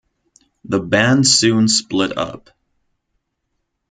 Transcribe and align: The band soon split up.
The 0.65 0.79
band 0.79 1.27
soon 1.27 1.67
split 1.67 2.17
up. 2.17 2.49